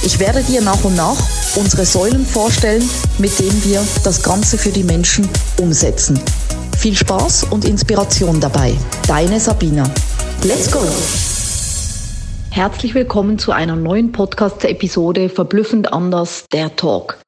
[0.00, 1.16] Ich werde dir nach und nach
[1.56, 2.88] unsere Säulen vorstellen,
[3.18, 5.28] mit denen wir das Ganze für die Menschen
[5.60, 6.20] umsetzen.
[6.78, 8.74] Viel Spaß und Inspiration dabei.
[9.08, 9.82] Deine Sabina.
[10.44, 10.78] Let's go!
[12.50, 17.18] Herzlich willkommen zu einer neuen Podcast-Episode Verblüffend anders, der Talk.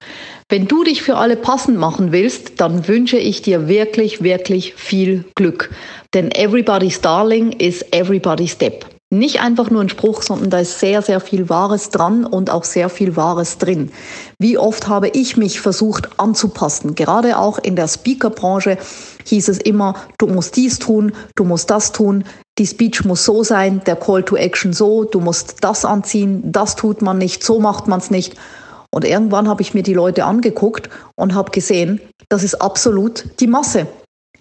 [0.48, 5.24] Wenn du dich für alle passend machen willst, dann wünsche ich dir wirklich, wirklich viel
[5.34, 5.70] Glück.
[6.14, 11.02] Denn everybody's darling is everybody's step nicht einfach nur ein Spruch, sondern da ist sehr,
[11.02, 13.90] sehr viel Wahres dran und auch sehr viel Wahres drin.
[14.38, 16.94] Wie oft habe ich mich versucht anzupassen?
[16.94, 18.78] Gerade auch in der Speakerbranche
[19.24, 22.24] hieß es immer, du musst dies tun, du musst das tun,
[22.58, 26.76] die Speech muss so sein, der Call to Action so, du musst das anziehen, das
[26.76, 28.36] tut man nicht, so macht man es nicht.
[28.92, 33.46] Und irgendwann habe ich mir die Leute angeguckt und habe gesehen, das ist absolut die
[33.48, 33.86] Masse.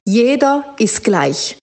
[0.05, 1.57] Jeder ist gleich.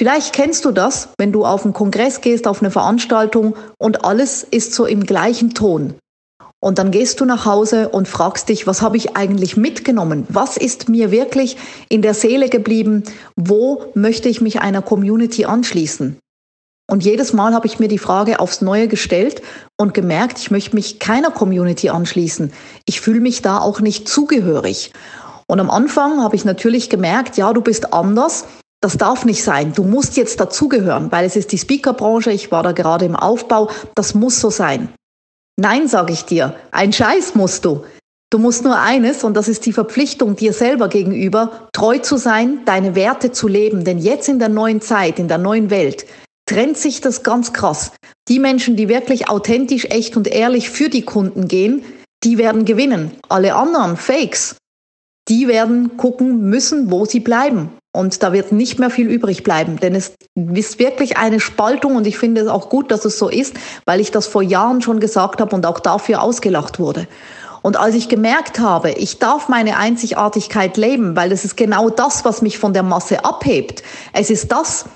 [0.00, 4.42] Vielleicht kennst du das, wenn du auf einen Kongress gehst, auf eine Veranstaltung und alles
[4.50, 5.92] ist so im gleichen Ton.
[6.58, 10.26] Und dann gehst du nach Hause und fragst dich, was habe ich eigentlich mitgenommen?
[10.30, 11.58] Was ist mir wirklich
[11.90, 13.04] in der Seele geblieben?
[13.36, 16.16] Wo möchte ich mich einer Community anschließen?
[16.90, 19.42] Und jedes Mal habe ich mir die Frage aufs Neue gestellt
[19.76, 22.54] und gemerkt, ich möchte mich keiner Community anschließen.
[22.86, 24.92] Ich fühle mich da auch nicht zugehörig.
[25.46, 28.46] Und am Anfang habe ich natürlich gemerkt, ja, du bist anders
[28.80, 29.72] das darf nicht sein.
[29.74, 32.32] Du musst jetzt dazugehören, weil es ist die Speakerbranche.
[32.32, 33.70] Ich war da gerade im Aufbau.
[33.94, 34.88] Das muss so sein.
[35.56, 36.54] Nein, sage ich dir.
[36.70, 37.84] Ein Scheiß musst du.
[38.30, 42.60] Du musst nur eines, und das ist die Verpflichtung dir selber gegenüber, treu zu sein,
[42.64, 43.84] deine Werte zu leben.
[43.84, 46.06] Denn jetzt in der neuen Zeit, in der neuen Welt,
[46.46, 47.92] trennt sich das ganz krass.
[48.28, 51.82] Die Menschen, die wirklich authentisch, echt und ehrlich für die Kunden gehen,
[52.22, 53.10] die werden gewinnen.
[53.28, 54.56] Alle anderen, Fakes,
[55.28, 57.70] die werden gucken müssen, wo sie bleiben.
[57.92, 62.06] Und da wird nicht mehr viel übrig bleiben, denn es ist wirklich eine Spaltung und
[62.06, 65.00] ich finde es auch gut, dass es so ist, weil ich das vor Jahren schon
[65.00, 67.08] gesagt habe und auch dafür ausgelacht wurde.
[67.62, 72.24] Und als ich gemerkt habe, ich darf meine Einzigartigkeit leben, weil es ist genau das,
[72.24, 73.82] was mich von der Masse abhebt.
[74.12, 74.86] Es ist das,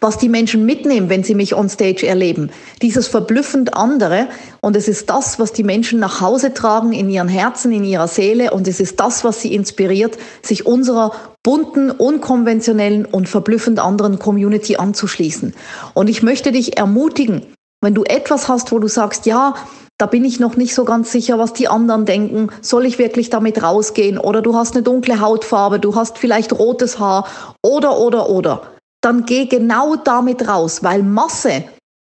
[0.00, 2.50] was die Menschen mitnehmen, wenn sie mich on stage erleben.
[2.82, 4.28] Dieses verblüffend andere.
[4.60, 8.08] Und es ist das, was die Menschen nach Hause tragen in ihren Herzen, in ihrer
[8.08, 8.50] Seele.
[8.50, 11.12] Und es ist das, was sie inspiriert, sich unserer
[11.42, 15.54] bunten, unkonventionellen und verblüffend anderen Community anzuschließen.
[15.94, 17.46] Und ich möchte dich ermutigen,
[17.80, 19.54] wenn du etwas hast, wo du sagst, ja,
[19.96, 22.48] da bin ich noch nicht so ganz sicher, was die anderen denken.
[22.60, 24.18] Soll ich wirklich damit rausgehen?
[24.18, 27.28] Oder du hast eine dunkle Hautfarbe, du hast vielleicht rotes Haar
[27.62, 28.73] oder, oder, oder
[29.04, 31.64] dann geh genau damit raus, weil Masse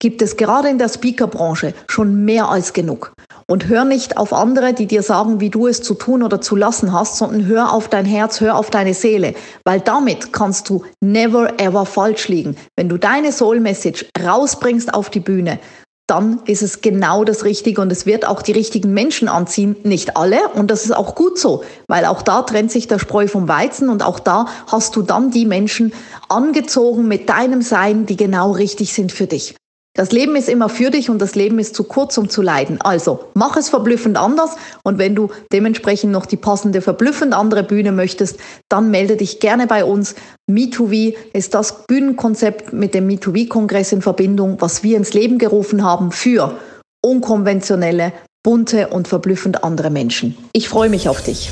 [0.01, 3.13] gibt es gerade in der Speakerbranche schon mehr als genug.
[3.47, 6.55] Und hör nicht auf andere, die dir sagen, wie du es zu tun oder zu
[6.55, 9.33] lassen hast, sondern hör auf dein Herz, hör auf deine Seele,
[9.65, 12.55] weil damit kannst du never ever falsch liegen.
[12.77, 15.59] Wenn du deine Soul Message rausbringst auf die Bühne,
[16.09, 19.75] dann ist es genau das Richtige und es wird auch die richtigen Menschen anziehen.
[19.83, 23.27] Nicht alle und das ist auch gut so, weil auch da trennt sich der Spreu
[23.27, 25.93] vom Weizen und auch da hast du dann die Menschen
[26.27, 29.58] angezogen mit deinem Sein, die genau richtig sind für dich.
[29.99, 32.79] Das Leben ist immer für dich und das Leben ist zu kurz, um zu leiden.
[32.79, 34.51] Also mach es verblüffend anders
[34.81, 38.39] und wenn du dementsprechend noch die passende verblüffend andere Bühne möchtest,
[38.69, 40.15] dann melde dich gerne bei uns.
[40.49, 46.13] Me2V ist das Bühnenkonzept mit dem Me2V-Kongress in Verbindung, was wir ins Leben gerufen haben
[46.13, 46.57] für
[47.01, 50.37] unkonventionelle, bunte und verblüffend andere Menschen.
[50.53, 51.51] Ich freue mich auf dich.